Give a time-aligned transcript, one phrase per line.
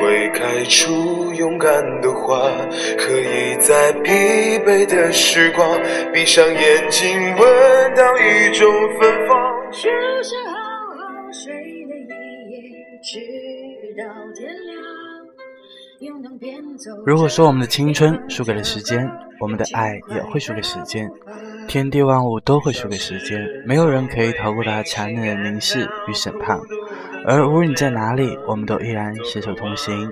[0.00, 2.50] 会开出勇敢的花，
[2.96, 4.10] 可以在疲
[4.64, 5.80] 惫的时光
[6.12, 8.66] 闭上眼睛，闻到一种
[8.98, 9.36] 芬芳。
[9.70, 9.90] 就
[10.22, 10.54] 是好
[10.96, 12.60] 好睡了一夜，
[13.02, 13.20] 直
[13.98, 14.78] 到天亮。
[17.04, 21.10] 如果说我们的青春输给了时间，我们的爱也会输给时间，
[21.66, 26.56] 天地万物都会输给时间，没有人可以逃过它残忍的凝视与审判。
[27.30, 30.10] 而无论你在哪里，我们都依然携手同行。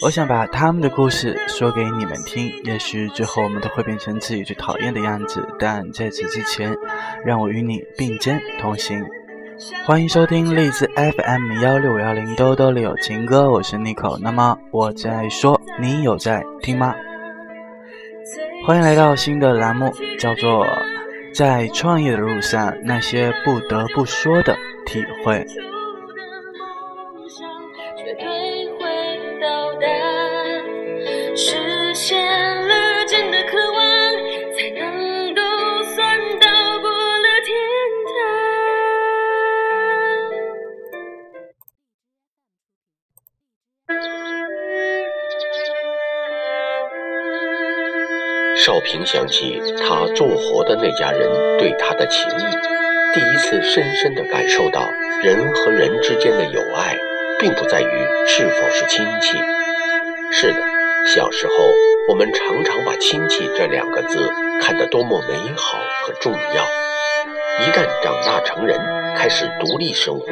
[0.00, 6.72] 我想把他们的故事说给你们听，也许最后我们都会变成自己最讨厌的样子，但在此之前，
[7.24, 9.04] 让我与你并肩同行。
[9.84, 14.16] 欢迎收听荔枝 FM 幺六五幺零兜兜里有情歌，我是 Nico。
[14.20, 16.94] 那么我在说，你有在听吗？
[18.66, 20.66] 欢迎来到新的栏目，叫做
[21.34, 25.34] 《在创业的路上那些不得不说的体会》。
[31.36, 32.43] 实现
[48.84, 51.28] 平想起他做活的那家人
[51.58, 54.90] 对他的情谊，第一次深深地感受到
[55.22, 56.96] 人和人之间的友爱，
[57.40, 59.38] 并不在于是否是亲戚。
[60.30, 60.60] 是的，
[61.06, 61.54] 小时候
[62.08, 64.30] 我们常常把亲戚这两个字
[64.60, 66.64] 看得多么美好和重要。
[67.60, 68.78] 一旦长大成人，
[69.16, 70.26] 开始独立生活，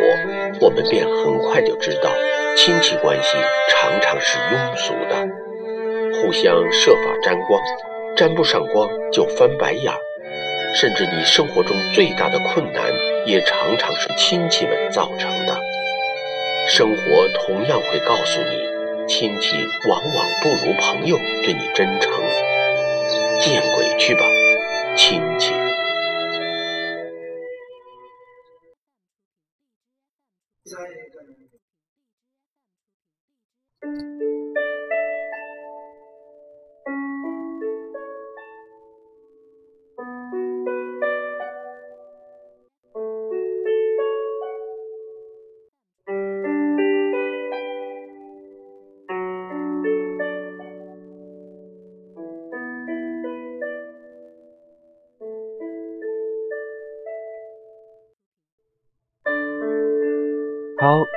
[0.61, 2.11] 我们便很快就知道，
[2.57, 3.39] 亲戚关系
[3.71, 7.61] 常常是庸俗的，互相设法沾光。
[8.17, 9.99] 沾不上光就翻白眼儿，
[10.75, 12.85] 甚至你生活中最大的困难，
[13.27, 15.59] 也常常是亲戚们造成的。
[16.69, 19.57] 生活同样会告诉你，亲戚
[19.89, 22.13] 往往不如朋友对你真诚。
[23.41, 24.25] 见鬼去吧，
[24.95, 25.21] 亲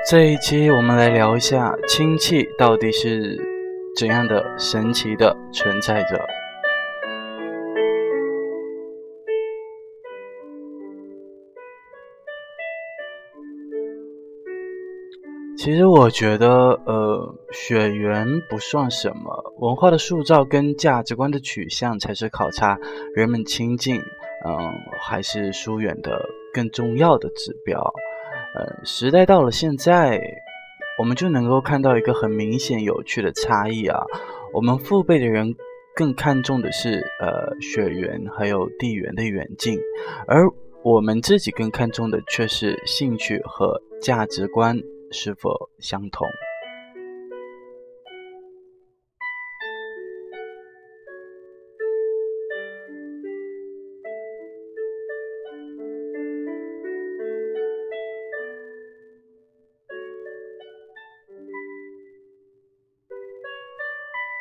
[0.07, 3.35] 这一期我们来聊一下氢气到底是
[3.97, 6.23] 怎样的神奇的存在着。
[15.57, 22.77] 其实我觉得，呃，血缘不算什么，文化的塑造跟价值观的取向才是考察
[23.15, 23.95] 人们亲近，
[24.45, 24.71] 嗯，
[25.01, 26.21] 还是疏远的
[26.53, 27.91] 更重要的指标。
[28.55, 30.21] 呃，时代到了现在，
[30.97, 34.01] 我们就能够看到一个很明显有趣的差异啊。
[34.53, 35.53] 我们父辈的人
[35.93, 39.77] 更看重的是呃血缘还有地缘的远近，
[40.27, 40.49] 而
[40.83, 44.79] 我们自己更看重的却是兴趣和价值观
[45.11, 46.25] 是否相同。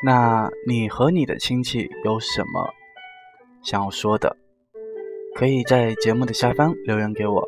[0.05, 2.69] 那你和你的亲戚有什么
[3.63, 4.37] 想要说的？
[5.35, 7.43] 可以在节目的下方留言给我，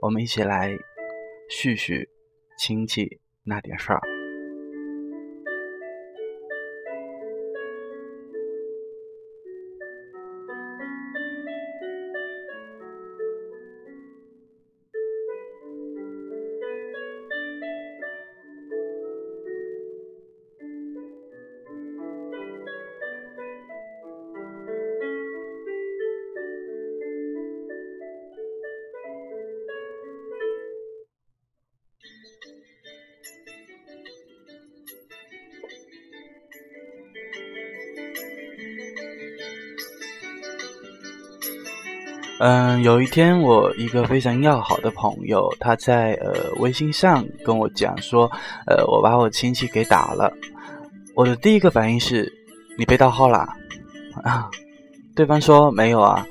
[0.00, 0.70] 我们一起来
[1.50, 2.08] 叙叙
[2.56, 4.00] 亲戚那点事儿。
[42.50, 48.24] 嗯，有一天我一个非常要好的朋友，他在呃微信上跟我讲说，
[48.66, 50.32] 呃，我把我亲戚给打了。
[51.14, 52.32] 我的第一个反应是，
[52.78, 53.54] 你被盗号啦？
[54.22, 54.48] 啊？
[55.14, 56.26] 对方说没有啊，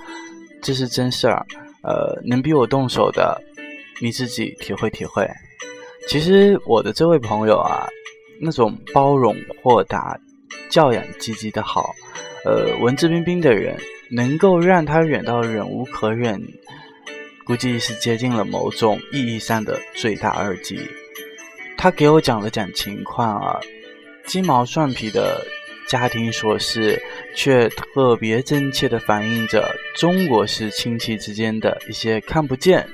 [0.60, 1.46] 这是真事儿。
[1.84, 3.40] 呃，能逼我动手的，
[4.02, 5.24] 你自己体会体会。
[6.08, 7.86] 其实我的这位朋友啊，
[8.42, 10.20] 那种包容豁达、
[10.72, 11.94] 教养积极的好，
[12.44, 13.78] 呃，文质彬彬的人。
[14.10, 16.42] 能够让他忍到忍无可忍，
[17.46, 20.80] 估计是接近了某种意义上的罪大恶极。
[21.78, 23.60] 他给我讲了讲情况啊，
[24.26, 25.46] 鸡毛蒜皮的
[25.88, 27.02] 家庭琐事，
[27.36, 32.88] 却特别真切地反映着中国式亲戚之间的一些看不见、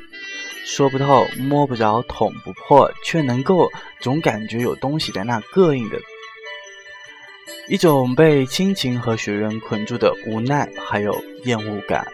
[0.65, 3.71] 说不透、摸不着、捅不破，却能够
[4.01, 5.97] 总感觉有东西在那膈应的。
[7.69, 11.15] 一种被亲情和血缘捆住的无奈，还有
[11.45, 12.05] 厌恶感。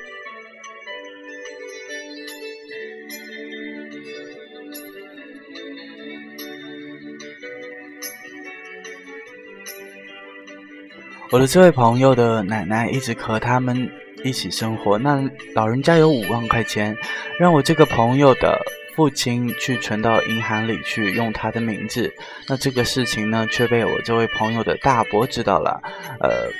[11.31, 13.89] 我的这位朋友的奶奶一直和他们
[14.23, 16.95] 一起生活，那老人家有五万块钱，
[17.39, 18.59] 让我这个朋友的。
[18.99, 22.13] 父亲去存到银行里去，用他的名字。
[22.49, 25.81] 那这个事情呢，却被我这位朋友的大伯知道了。
[26.19, 26.51] 呃，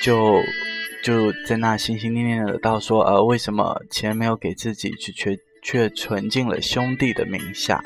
[0.00, 0.40] 就
[1.02, 7.82] 就在那心心念念的到说，呃，为什么钱没有给自己去，却却存进了兄弟的名下？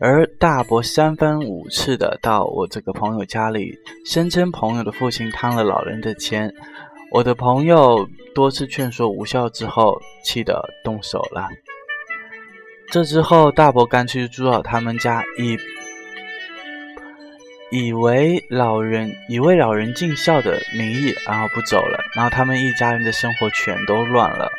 [0.00, 3.72] 而大伯三番五次的到我这个朋友家里，
[4.04, 6.52] 声称朋友的父亲贪了老人的钱。
[7.12, 8.04] 我的朋友
[8.34, 11.48] 多次劝说无效之后，气得动手了。
[12.90, 15.56] 这之后，大伯干脆住到他们家，以
[17.70, 22.00] 以为老人以为老人尽孝的名义，然后不走了。
[22.16, 24.50] 然后他们一家人的生活全都乱了。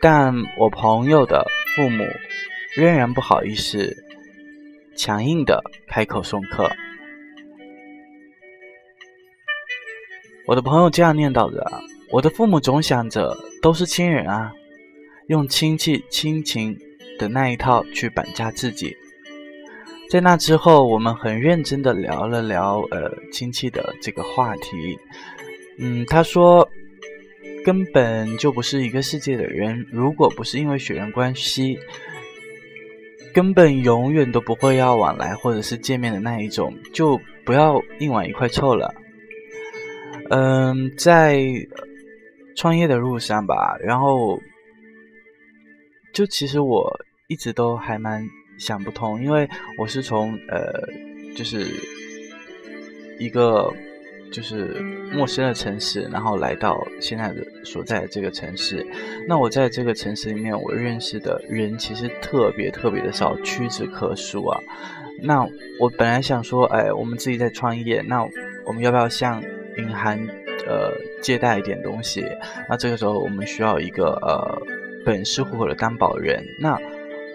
[0.00, 1.44] 但我朋友的
[1.74, 2.04] 父母
[2.76, 3.96] 仍然不好意思，
[4.96, 6.70] 强硬的开口送客。
[10.46, 11.66] 我的朋友这样念叨着
[12.12, 14.52] ：“我的父母总想着都是亲人啊，
[15.26, 16.78] 用亲戚亲情。”
[17.18, 18.96] 的那一套去绑架自己，
[20.10, 24.98] 在那之后，我们很认真的聊了聊呃亲戚的这个话题。
[25.78, 26.68] 嗯，他说
[27.64, 31.78] 根本就不是一个世界的人，如果不是因为血缘关系，
[33.32, 38.94] 根本永远都不会要往来或者是见面的那一种，就不要硬往一块凑了。
[40.30, 41.44] 嗯，在
[42.56, 44.38] 创业的路上吧，然后。
[46.14, 46.88] 就其实我
[47.26, 48.24] 一直都还蛮
[48.56, 50.88] 想不通，因为我是从呃，
[51.34, 51.66] 就是
[53.18, 53.68] 一个
[54.32, 54.80] 就是
[55.12, 58.86] 陌生的城市，然后来到现在的所在的这个城市。
[59.26, 64.60] 那我在这个城市里面，我认识的人其实特别特别的少，屈指可数啊。
[65.20, 65.44] 那
[65.80, 68.24] 我本来想说，哎，我们自己在创业，那
[68.64, 69.42] 我们要不要向
[69.78, 70.16] 银行
[70.68, 72.24] 呃借贷一点东西？
[72.68, 74.83] 那这个时候我们需要一个呃。
[75.04, 76.78] 本是户口的担保人，那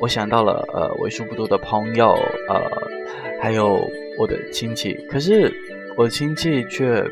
[0.01, 2.13] 我想到了呃为数不多的朋友，
[2.47, 2.61] 呃，
[3.41, 5.53] 还有我的亲戚，可是
[5.95, 7.03] 我的亲戚却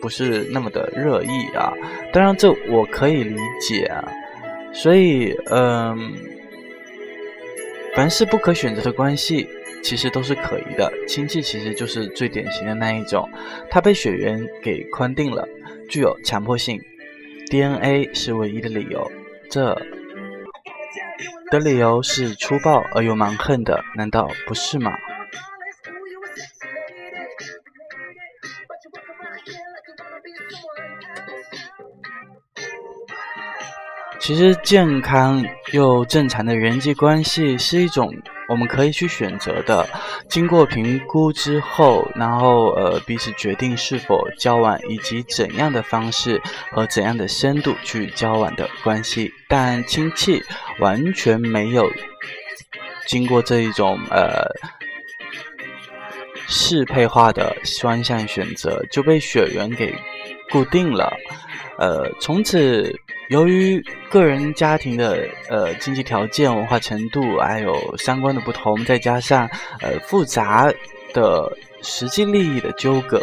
[0.00, 1.72] 不是那么的热意啊。
[2.12, 4.04] 当然这我可以理解啊，
[4.72, 6.12] 所以嗯，
[7.96, 9.48] 凡是不可选择的关系，
[9.82, 10.92] 其实都是可疑的。
[11.08, 13.28] 亲戚其实就是最典型的那一种，
[13.70, 15.48] 他被血缘给框定了，
[15.88, 16.78] 具有强迫性
[17.50, 19.10] ，DNA 是唯一的理由，
[19.50, 19.74] 这。
[21.54, 24.90] 的理由是粗暴而又蛮横的，难道不是吗？
[34.18, 38.12] 其实，健康又正常的人际关系是一种。
[38.48, 39.88] 我们可以去选择的，
[40.28, 49.32] 经过评估之后，然后呃彼此决定是否交往，以及怎样的方式和怎样的深度去交往的关系。
[49.48, 50.42] 但亲戚
[50.80, 51.90] 完全没有
[53.06, 54.44] 经过这一种呃
[56.46, 59.94] 适配化的双向选择，就被血缘给
[60.50, 61.16] 固定了。
[61.78, 62.94] 呃，从此。
[63.28, 69.48] 由于个人家庭的呃经济条件、文化程度，还有相关的不同，再加上
[69.80, 70.70] 呃复杂
[71.14, 71.50] 的
[71.82, 73.20] 实际利益的纠葛，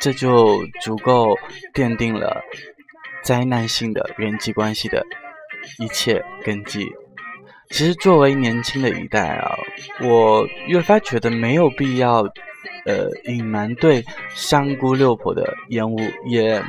[0.00, 1.36] 这就足够
[1.74, 2.42] 奠定了
[3.22, 5.04] 灾难性的人际关系的
[5.78, 6.86] 一切根基。
[7.68, 9.54] 其实，作为年轻的一代啊，
[10.00, 12.22] 我越发觉得没有必要
[12.86, 14.02] 呃隐瞒对
[14.34, 16.62] 三姑六婆的厌恶，也。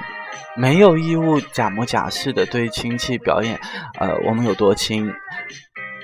[0.55, 3.59] 没有义务假模假式的对亲戚表演，
[3.99, 5.11] 呃，我们有多亲。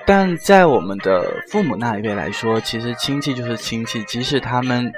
[0.05, 4.91] 但在我们的父母那一辈来说，其实亲戚就是亲戚，即使他们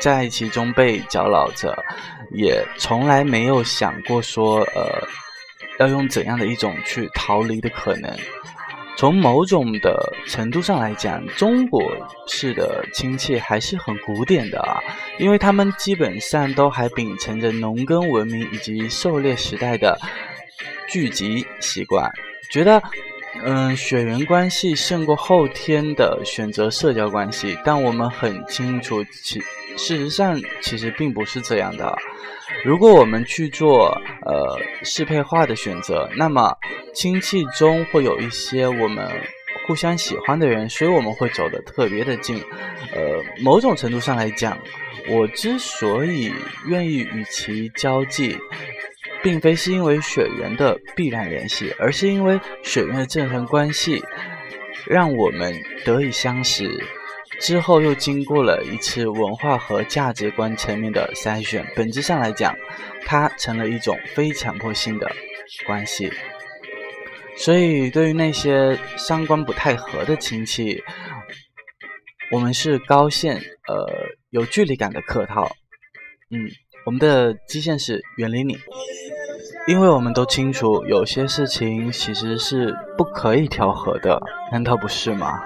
[0.00, 1.76] 在其中被搅扰着，
[2.32, 5.06] 也从来没有想过说，呃，
[5.78, 8.10] 要用怎样的一种去逃离的可能。
[8.96, 11.82] 从某种的程度上来讲，中国
[12.28, 14.78] 式的亲戚还是很古典的啊，
[15.18, 19.98] 因为他们基本上都还秉承着农耕文明以及狩猎时代的
[20.88, 22.08] 聚集习惯，
[22.52, 22.80] 觉得，
[23.42, 27.58] 嗯，血缘关系胜过后天的选择社交关系。
[27.64, 29.40] 但我们很清楚，其
[29.76, 31.92] 事实上其实并不是这样的。
[32.64, 33.88] 如果我们去做
[34.24, 36.56] 呃适配化的选择，那么
[36.94, 39.06] 亲戚中会有一些我们
[39.66, 42.38] 互相喜欢的人，所以我们会走得特别的近。
[42.94, 44.58] 呃，某种程度上来讲，
[45.10, 46.32] 我之所以
[46.66, 48.38] 愿意与其交际，
[49.22, 54.02] 并非是因为血缘的必然联系，而是因为血缘的正常关系，
[54.86, 55.54] 让我们
[55.84, 56.70] 得以相识。
[57.40, 62.54] 之后又经过了一次文化和价值观层面的筛选，本质上来讲，
[63.04, 65.10] 它成了一种非强迫性的
[65.66, 66.10] 关系。
[67.36, 70.82] 所以，对于那些三观不太合的亲戚，
[72.30, 73.36] 我们是高线，
[73.68, 73.86] 呃，
[74.30, 75.50] 有距离感的客套。
[76.30, 76.48] 嗯，
[76.86, 78.56] 我们的基线是远离你，
[79.66, 84.20] 因为我们都清楚，有些事情其实是不可以调和的，
[84.52, 85.40] 难道不是吗？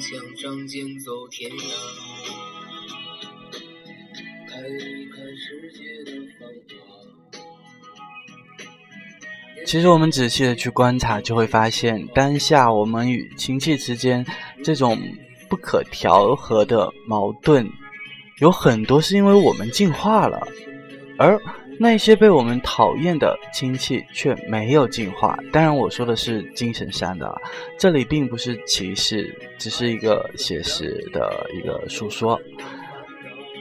[0.00, 1.62] 想仗剑走天涯，
[4.48, 6.84] 看一看世界的繁华。
[9.66, 14.24] 其实我们仔细的去观察，就会发现，当下我们与亲戚之间
[14.62, 14.98] 这种
[15.48, 17.68] 不可调和的矛盾，
[18.40, 20.46] 有很多是因为我们进化了，
[21.18, 21.40] 而。
[21.80, 27.32] 那些被我们讨厌的亲戚却没有进化，当然我说的是精神上的，
[27.78, 32.40] 这里并不是歧视，只是一个写实的一个诉说。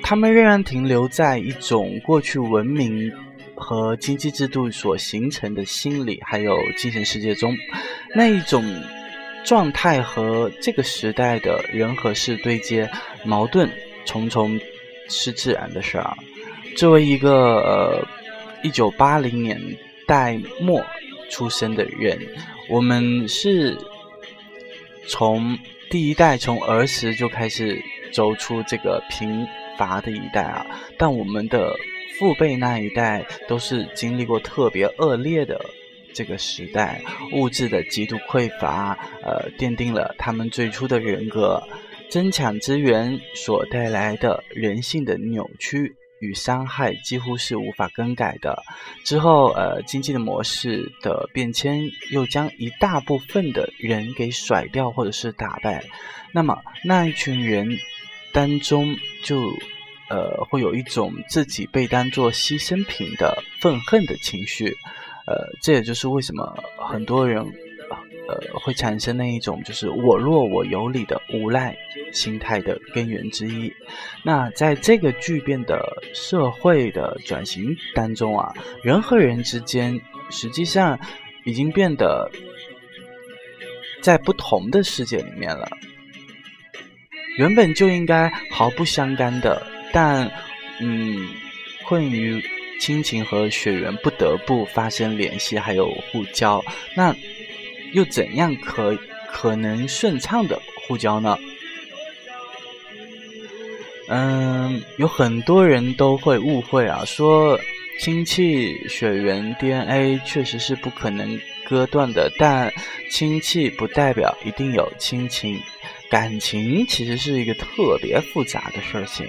[0.02, 3.12] 他们仍然停留在一种过去文明
[3.56, 7.56] 和经济制度所形成的心理还有精神世界中，
[8.16, 8.64] 那一种
[9.46, 12.90] 状态和这个时代的人和事对接，
[13.24, 13.70] 矛盾
[14.06, 14.60] 重重
[15.08, 16.18] 是自然的事儿。
[16.78, 18.08] 作为一个呃
[18.64, 19.60] 一九八零年
[20.06, 20.80] 代末
[21.28, 22.20] 出生的人，
[22.70, 23.76] 我们是
[25.08, 25.58] 从
[25.90, 27.82] 第一代从儿时就开始
[28.14, 29.44] 走出这个贫
[29.76, 30.68] 乏的一代啊，
[31.00, 31.76] 但我们的
[32.20, 35.60] 父辈那一代都是经历过特别恶劣的
[36.14, 37.02] 这个时代，
[37.34, 41.60] 物质的极度匮乏，呃，奠定了他们最初的人格，
[42.08, 45.96] 争抢资源所带来的人性的扭曲。
[46.20, 48.64] 与伤害几乎是无法更改的。
[49.04, 55.84] 之后，呃，经济的模式的变迁又将一大部分的人给甩掉，或者是打败。
[56.32, 57.78] 那么，那一群人
[58.34, 59.52] 当中，就
[60.10, 64.76] 呃，会有一种自己被当作牺牲品的愤恨的情绪。
[65.26, 67.46] 呃，这也就是为什么很多人。
[68.28, 71.74] 呃，会产生那一种就是我弱我有理的无赖
[72.12, 73.72] 心态的根源之一。
[74.22, 75.82] 那在这个巨变的
[76.14, 78.54] 社会的转型当中啊，
[78.84, 79.98] 人和人之间
[80.30, 81.00] 实际上
[81.46, 82.30] 已经变得
[84.02, 85.66] 在不同的世界里面了。
[87.38, 90.30] 原本就应该毫不相干的，但
[90.82, 91.30] 嗯，
[91.86, 92.44] 困于
[92.82, 96.62] 亲情和血缘，不得不发生联系，还有互交。
[96.94, 97.16] 那。
[97.94, 98.98] 又怎样可
[99.32, 101.38] 可能顺畅的互交呢？
[104.10, 107.60] 嗯，有很多人都会误会啊，说
[108.00, 112.72] 亲戚血缘 DNA 确实是不可能割断的，但
[113.12, 115.60] 亲戚不代表一定有亲情，
[116.10, 119.28] 感情其实是一个特别复杂的事情，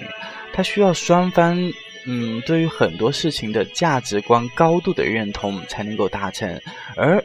[0.52, 1.58] 它需要双方
[2.06, 6.60] 嗯对于很多事情的价值观高度的认同才能够达成，
[6.96, 7.20] 而。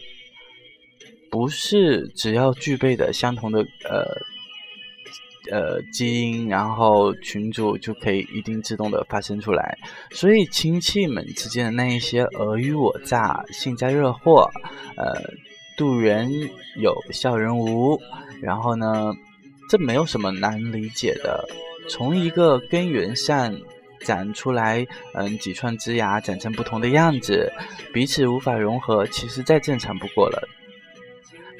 [1.34, 4.06] 不是只要具备的相同的呃
[5.52, 9.76] 呃基因，然后群主就可以一定自动的发生出来。
[10.12, 14.48] 所以亲戚们之间的那一些尔虞我诈、幸灾乐祸，
[14.96, 15.20] 呃，
[15.76, 16.30] 渡人
[16.80, 18.00] 有笑人无，
[18.40, 19.12] 然后呢，
[19.68, 21.44] 这没有什么难理解的。
[21.90, 23.60] 从一个根源上
[24.02, 24.86] 长出来，
[25.16, 27.52] 嗯，几串枝芽长成不同的样子，
[27.92, 30.48] 彼此无法融合，其实再正常不过了。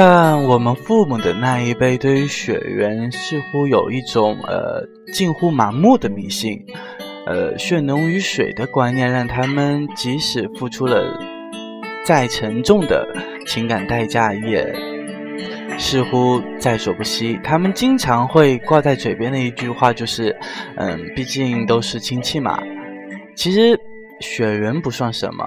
[0.00, 4.80] 但我们父母的那一辈对于血缘似乎有一种呃
[5.12, 6.56] 近乎盲目的迷信，
[7.26, 11.18] 呃血浓于水的观念让他们即使付出了
[12.04, 13.12] 再沉重的
[13.44, 14.72] 情感代价，也
[15.76, 17.36] 似乎在所不惜。
[17.42, 20.30] 他们经常会挂在嘴边的一句话就是
[20.78, 22.62] ：“嗯，毕竟都是亲戚嘛。”
[23.34, 23.76] 其实
[24.20, 25.44] 血缘不算什么。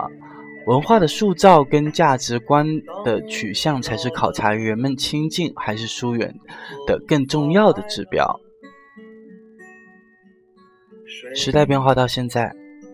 [0.67, 2.65] 文化的塑造跟价值观
[3.03, 6.33] 的取向，才是考察人们亲近还是疏远
[6.85, 8.39] 的更重要的指标。
[11.35, 12.53] 时代变化到现在，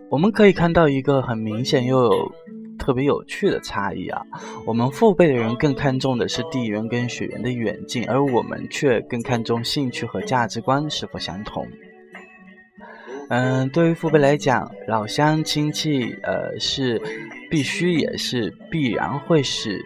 [0.10, 2.32] 我们可以看到一个很明显又有
[2.80, 4.22] 特别有趣的差异啊！
[4.66, 11.68] 我们父辈的人更看重的是地缘跟血缘的远近，而我们却更看重兴趣和价值观是否相同。
[13.30, 17.02] 嗯，对于父辈来讲，老乡亲戚，呃，是
[17.50, 19.78] 必须也是必然会使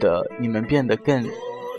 [0.00, 1.22] 得你们变得更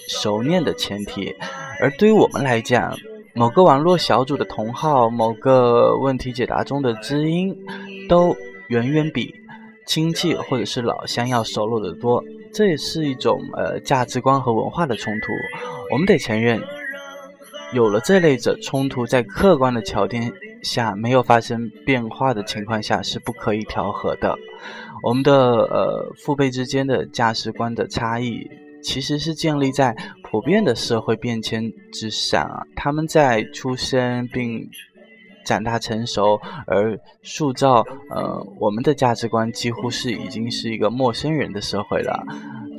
[0.07, 1.35] 熟练的前提。
[1.81, 2.95] 而对于我们来讲，
[3.33, 7.57] 某个网络小组的同号，某个问题解答中的知音，
[8.07, 8.35] 都
[8.67, 9.33] 远远比
[9.87, 12.23] 亲戚或者是老乡要熟络得多。
[12.53, 15.33] 这也是一种呃价值观和文化的冲突。
[15.91, 16.61] 我们得承认，
[17.73, 20.31] 有了这类的冲突，在客观的条件
[20.63, 24.35] 下没有发生变化的情况下是不可以调和的。
[25.03, 28.49] 我们的呃父辈之间的价值观的差异，
[28.81, 32.63] 其实是建立在普遍的社会变迁之上啊。
[32.75, 34.67] 他们在出生并
[35.45, 42.25] 长大成熟，而塑造呃我们的价值观，几乎是已经是一个陌生人的社会了。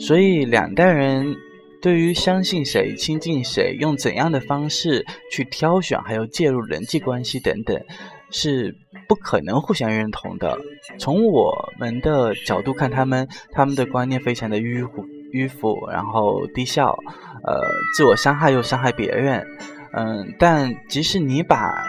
[0.01, 1.37] 所以两代人。
[1.85, 7.79] 对于相信谁、亲近谁、用怎样的方式去挑选，还有介入人际关系等等，
[8.31, 8.75] 是
[9.07, 10.59] 不可能互相认同的。
[10.99, 16.97] 从我们的角度看，他们他们的观念非常的迂腐、迂腐，然后低效，
[17.47, 17.61] 呃，
[17.95, 19.47] 自我伤害又伤害别人。
[19.93, 21.87] 嗯，但即使你把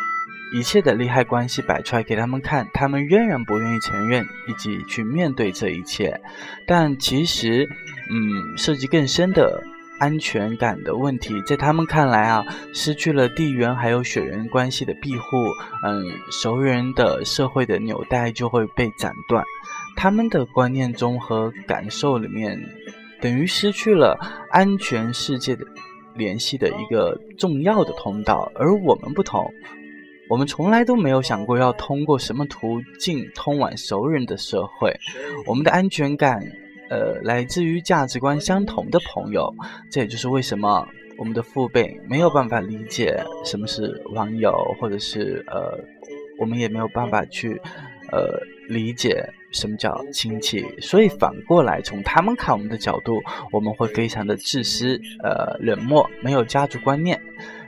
[0.53, 6.19] 一切的利害关系摆出来给他们看，他们仍然不愿意承认以及去面对这一切。
[6.67, 7.65] 但其实，
[8.11, 9.63] 嗯，涉及更深的。
[9.99, 15.37] 安全感的问题，在他们看来啊，失去了地缘还有血缘关系的庇护，
[15.83, 19.43] 嗯，熟人的社会的纽带就会被斩断。
[19.95, 22.59] 他们的观念中和感受里面，
[23.21, 24.17] 等于失去了
[24.51, 25.65] 安全世界的
[26.13, 28.51] 联系的一个重要的通道。
[28.55, 29.49] 而我们不同，
[30.29, 34.93] 我们从来都没有想过要通过什么途径通往熟人的社会。
[35.47, 36.41] 我们的安全感。
[36.89, 39.53] 呃，来自于价值观相同的朋友，
[39.89, 45.79] 这也就是为什么我们的父辈没有办法理解什么是网友，或者是呃，
[46.39, 47.59] 我们也没有办法去
[48.11, 50.63] 呃理解什么叫亲戚。
[50.79, 53.19] 所以反过来，从他们看我们的角度，
[53.51, 57.19] 我们会非常的自私、呃冷漠，没有家族观念，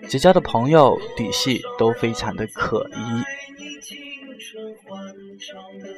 [0.08, 3.24] 结交的朋友底细都非常的可疑。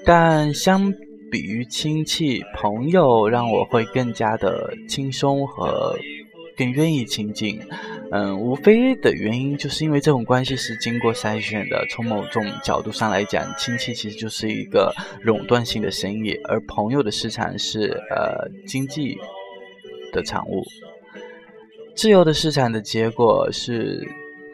[0.06, 0.94] 但相。
[1.32, 5.96] 比于亲戚朋友，让我会更加的轻松和
[6.58, 7.60] 更愿意亲近。
[8.12, 11.86] 嗯，无非的原因就是因为这种关系是经过筛选的。
[11.90, 19.18] 从某种角度上来讲，亲戚其实就是一个垄断性的生意，而朋友的市场是呃经济
[20.12, 20.64] 的产物。
[21.96, 24.04] 自由的市场的结果是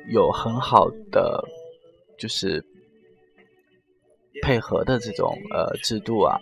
[0.10, 1.44] 有很好的，
[2.18, 2.64] 就是。
[4.42, 6.38] 配合的这种呃制度啊，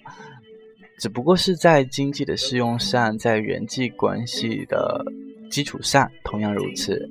[0.99, 5.03] 只不过是在经济的适用上，在人际关系的
[5.49, 7.09] 基础上同样如此。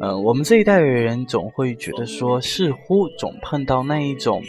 [0.00, 4.42] 嗯，我们这一代的人总会觉得说，似乎总碰到那一种，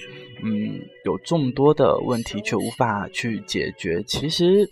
[0.43, 4.01] 嗯，有众多的问题却无法去解决。
[4.03, 4.67] 其实，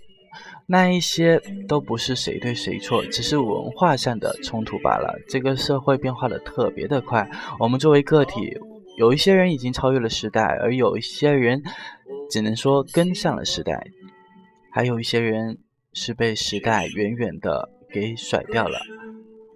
[0.66, 5.16] 那一些都不是谁对谁错，只是文化上的冲突罢了。
[5.30, 8.58] 这个社会变化的特别的快，我们作为个体，
[8.96, 11.62] 有一些人已经超越了时代，而有一些人
[12.30, 13.88] 只能说跟上了时代，
[14.72, 15.58] 还有一些人
[15.94, 18.80] 是被时代远远的给甩掉了。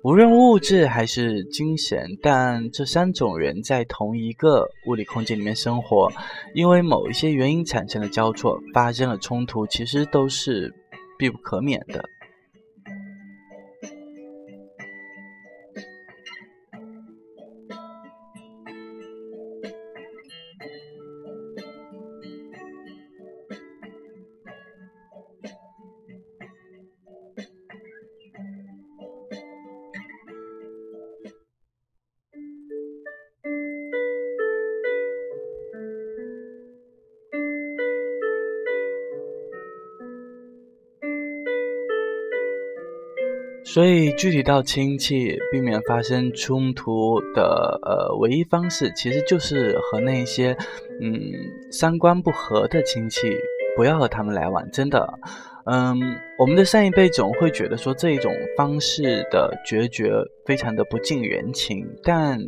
[0.03, 6.09] 无论物质还是精神，但这三种人在同一个物理空间里面生活，
[6.53, 10.73] 因为某一些原因产生了交错，发生了冲突，其实都是
[11.17, 12.07] 必不可免的。
[43.73, 50.55] 所以，具体到亲戚，避免发生冲突的呃唯一方式，其实就是和那些
[51.01, 51.19] 嗯
[51.69, 53.27] 三观不合的亲戚
[53.75, 54.65] 不要和他们来往。
[54.71, 55.05] 真的，
[55.65, 55.99] 嗯，
[56.39, 60.13] 我们的上一辈总会觉得说这一种方式的决绝
[60.45, 62.39] 非常的不近人情，但。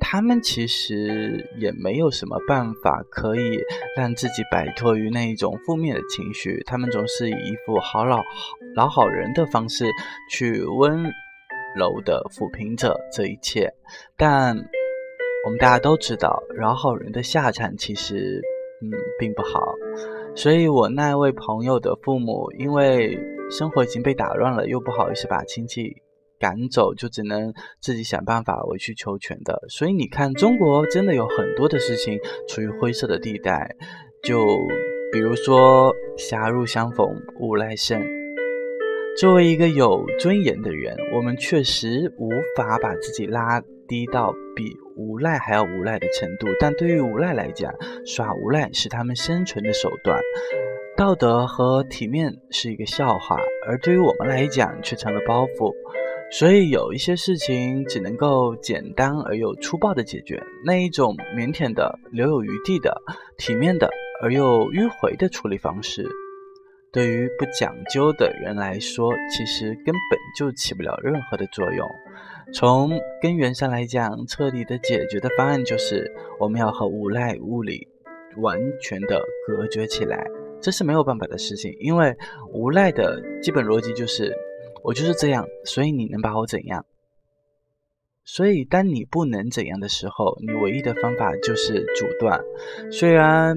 [0.00, 3.58] 他们其实也没有什么办法可以
[3.96, 8.22] 让自己摆脱于那一种负面的情绪，他们总是以一副好老好
[8.78, 9.84] 老好人的方式
[10.30, 11.02] 去温
[11.76, 13.68] 柔的抚平着这一切。
[14.16, 14.56] 但
[15.44, 18.40] 我们大家都知道，老好人的下场其实
[18.80, 18.86] 嗯
[19.18, 19.74] 并不好。
[20.36, 23.18] 所以我那位朋友的父母，因为
[23.50, 25.96] 生活已经被打乱了，又不好意思把亲戚。
[26.40, 33.74] 赶走就只能自己想办法委曲求全的，所以你看，中国真的有很多的事情处于灰色的地带，
[34.22, 34.46] 就
[35.12, 37.04] 比如说“狭路相逢
[37.40, 38.00] 无来胜”。
[39.20, 47.74] 作为一个有尊严的人，我们确实无法把自己拉低到比无赖还要无赖的程度，但对于无赖来讲，
[48.06, 50.20] 耍无赖是他们生存的手段，
[50.96, 55.74] 道德和体面是一个笑话，而对于我们来讲却成了包袱。
[56.30, 62.96] 所以有一些事情只能够简单而又粗暴的解决，那一种腼腆的、留有余地的、
[63.36, 63.90] 体面的
[64.22, 66.06] 而又迂回的处理方式，
[66.92, 71.88] 对于不讲究的人来说，其实根本就起不了任何的作用。
[72.52, 77.86] 从根源上来讲，彻底的解决的方案就是我们要和无赖物理
[78.36, 80.26] 完全的隔绝起来，
[80.60, 82.16] 这是没有办法的事情，因为
[82.52, 84.34] 无赖的基本逻辑就是。
[84.84, 86.86] 我就是这样，所以你能把我怎样？
[88.24, 92.40] 所以当你不能怎样的时候，你唯一的方法就是阻断。
[92.90, 93.56] 虽然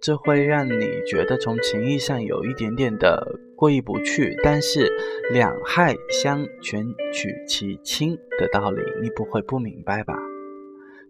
[0.00, 4.92] 这会让你觉得从情义上有一点点的过意不去，但是
[5.32, 10.14] 两害相权取其轻的道理，你不会不明白吧？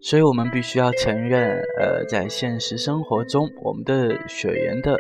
[0.01, 4.97] 所以我们必须要承认，呃，在现实生活中，我们的血缘的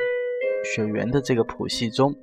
[0.64, 2.14] 血缘的这个谱系中。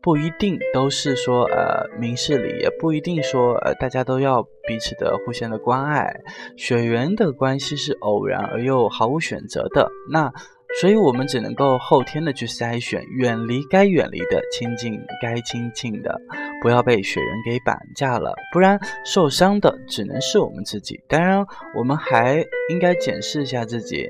[0.00, 6.20] 不一定都是说，呃，明事理，也不一定说，呃，大家都要彼此的互相的关爱。
[6.56, 10.32] 血缘的关系是偶然而又毫无选择的，那
[10.80, 16.20] 所以我们只能够后天的去筛选，远离该远离的，亲近该亲近的，
[16.62, 21.00] 不要被雪人给绑架了，不然受伤的只能是我们自己。
[21.08, 21.44] 当然，
[21.76, 24.08] 我们还应该检视一下自己，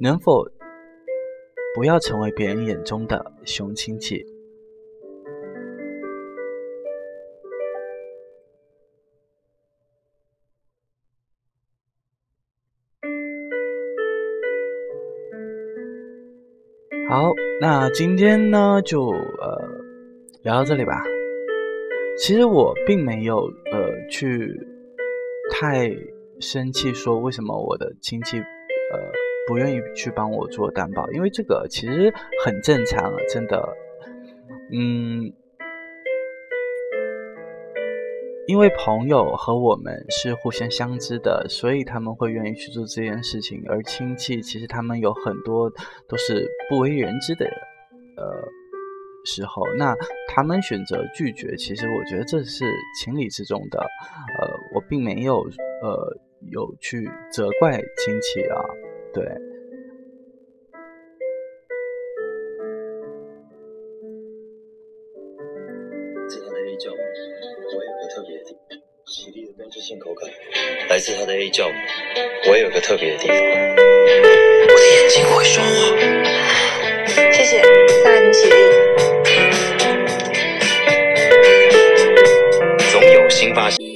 [0.00, 0.44] 能否
[1.74, 4.24] 不要成为别人眼中的熊亲戚。
[17.10, 19.68] 好，那今天呢就呃
[20.44, 21.02] 聊到这里吧。
[22.16, 24.56] 其实我并没有呃去
[25.50, 25.90] 太
[26.38, 28.44] 生气，说为什么我的亲戚呃
[29.48, 33.60] 不愿意去帮我做担保，因为这个其实很正常，真的，
[34.72, 35.32] 嗯。
[38.50, 43.62] 因为朋友和我们是互相相知的，所以他们会愿意去做这件事情。
[43.68, 45.70] 而亲戚其实他们有很多
[46.08, 47.46] 都是不为人知的，
[48.16, 48.24] 呃，
[49.24, 49.94] 时候，那
[50.26, 52.64] 他们选择拒绝，其实我觉得这是
[52.98, 53.78] 情理之中的。
[54.40, 55.36] 呃，我并没有
[55.80, 56.18] 呃
[56.50, 58.58] 有去责怪亲戚啊，
[59.14, 59.24] 对。
[71.00, 71.74] 来自他的 A 酵母。
[72.46, 73.42] 我也有个特别的地方，我
[74.76, 75.70] 的眼睛会说话。
[77.32, 77.62] 谢谢，
[78.04, 78.54] 再来瓶喜力。
[82.92, 83.89] 总有新发现。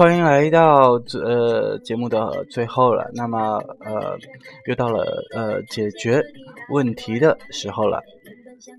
[0.00, 3.10] 欢迎来到呃节目的最后了。
[3.12, 4.16] 那么呃，
[4.64, 6.22] 又到了呃解决
[6.70, 8.00] 问题的时候了。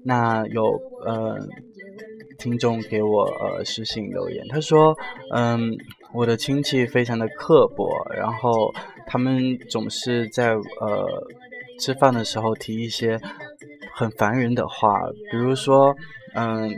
[0.04, 0.64] 那有
[1.06, 1.38] 呃
[2.40, 4.98] 听众给我呃私信留言，他说
[5.32, 5.78] 嗯
[6.12, 8.74] 我的亲戚非常的刻薄，然后
[9.06, 11.24] 他们总是在呃
[11.80, 13.20] 吃饭的时候提一些
[13.94, 15.00] 很烦人的话，
[15.32, 15.96] 比如说
[16.34, 16.76] 嗯。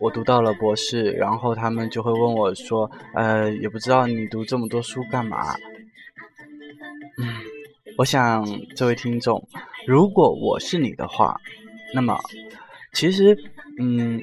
[0.00, 5.54] 我读到了博士，然后他们就会问我说：“呃，也不知道你读这么多书干嘛？”
[7.18, 7.34] 嗯，
[7.96, 8.44] 我想
[8.76, 9.46] 这位听众，
[9.86, 11.36] 如果我是你的话，
[11.94, 12.16] 那么
[12.92, 13.36] 其实，
[13.78, 14.20] 嗯，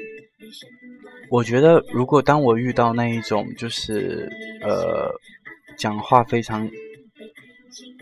[1.29, 4.29] 我觉得如果当我遇到那一种就是
[4.61, 5.11] 呃
[5.77, 6.69] 讲话非常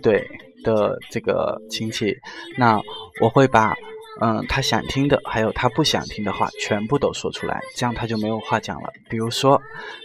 [0.02, 0.28] 对
[0.64, 2.16] 的这个亲戚，
[2.58, 2.80] 那
[3.22, 3.76] 我会把。
[4.22, 8.94] 嗯，他想听的，还有他不想听的话，全部都说出来，这样他就没有话讲了。
[9.10, 9.60] 比如说，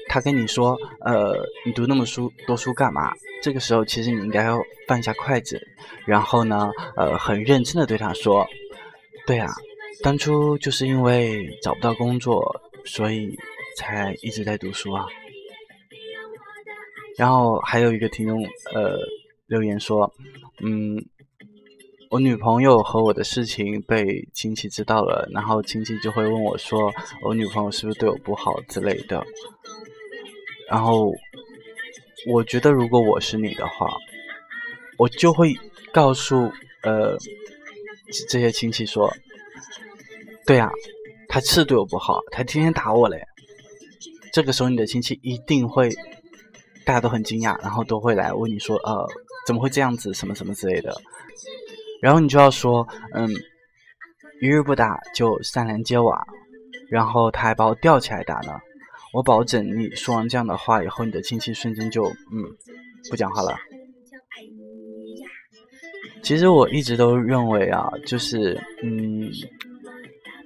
[0.09, 3.13] 他跟你说，呃，你读那么书多书干嘛？
[3.43, 5.61] 这个时候，其实你应该要放下筷子，
[6.07, 8.47] 然后呢，呃，很认真的对他说，
[9.27, 9.53] 对啊，
[10.03, 13.39] 当初就是因为找不到工作，所以
[13.77, 15.05] 才一直在读书啊。
[17.19, 18.43] 然后还有一个听众，
[18.73, 18.99] 呃，
[19.47, 20.11] 留言说，
[20.61, 21.05] 嗯。
[22.11, 26.91] 我女朋友和我的事情被亲戚知道了，然后亲戚就会问我说
[27.23, 29.23] ：“我女朋友是不是对我不好之类的？”
[30.71, 31.13] 然后
[32.33, 33.87] 我觉得，如果我是你的话，
[34.97, 35.55] 我就会
[35.93, 36.51] 告诉
[36.83, 37.15] 呃
[38.31, 39.13] 这些亲戚说
[40.47, 40.71] ：“对呀，
[41.29, 43.23] 他是对我不好，他天天打我嘞。”
[44.33, 45.91] 这个时候，你的亲戚一定会
[46.87, 49.07] 大家都很惊讶，然后都会来问你说：“呃，
[49.47, 50.15] 怎么会这样子？
[50.15, 50.97] 什么什么之类的。”
[52.01, 53.29] 然后你就要说，嗯，
[54.41, 56.25] 一日不打就三连揭瓦，
[56.89, 58.53] 然后他还把我吊起来打呢。
[59.13, 62.45] 我保证，你说完这样的话以后，你的亲戚瞬间就嗯
[63.11, 63.57] 不讲话了。
[66.23, 69.29] 其实我一直都认为啊，就是嗯，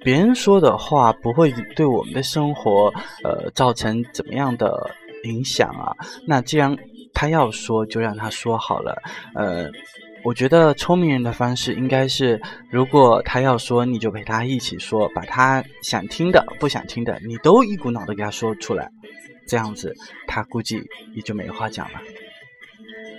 [0.03, 2.91] 别人说的话不会对我们的生活
[3.23, 4.89] 呃造成怎么样的
[5.25, 5.93] 影响啊。
[6.25, 6.75] 那既然
[7.13, 8.99] 他要说，就让他说好了，
[9.35, 9.69] 呃。
[10.23, 18.89] 我觉得聪明人的方式应该是，如果他要说，你就陪他一起说，把他想听的、不想听的，你都一股脑的给他说出来，
[19.45, 19.93] 这样子
[20.25, 20.81] 他估计
[21.13, 21.99] 也就没话讲了。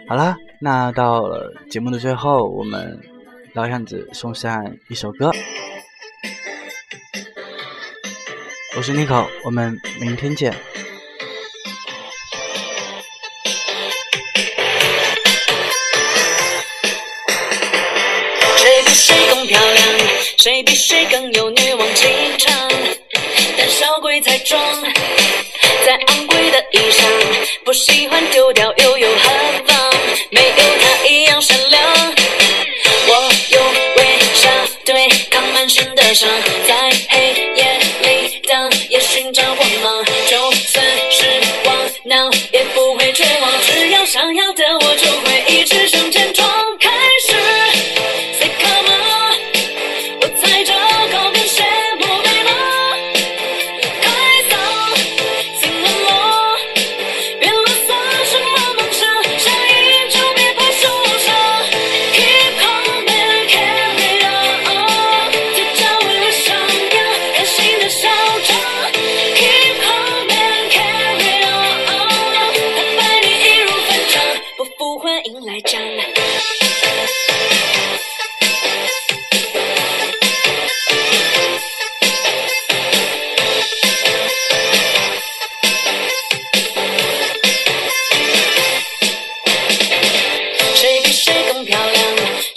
[0.08, 2.98] 好了，那到了节目的最后，我们
[3.52, 5.30] 老样子送上一首歌。
[8.76, 10.52] 我是妮可，我们明天见。
[20.44, 22.68] 谁比谁更有女王气场？
[23.56, 24.60] 胆小鬼才装，
[25.86, 27.02] 在昂贵的衣裳，
[27.64, 29.08] 不喜欢丢掉又有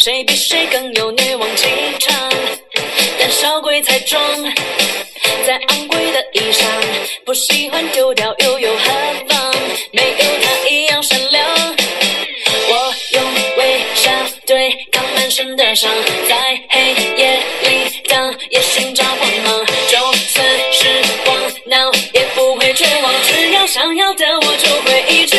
[0.07, 1.67] 谁比谁更有女王气
[1.99, 2.29] 场？
[3.19, 4.23] 胆小鬼才装。
[5.45, 6.63] 再昂贵的衣裳，
[7.25, 8.83] 不喜欢丢掉又有何
[9.27, 9.53] 妨？
[9.91, 11.45] 没有他一样闪亮。
[12.69, 13.23] 我用
[13.57, 14.09] 微笑
[14.45, 15.91] 对抗满身的伤，
[16.29, 19.65] 在黑夜里当夜寻找光芒。
[19.89, 20.87] 就算是
[21.25, 21.35] 荒
[21.69, 23.13] 唐，也不会绝望。
[23.25, 25.36] 只要想要的，我就会一直。